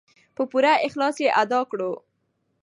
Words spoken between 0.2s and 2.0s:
په پوره اخلاص یې ادا کړو.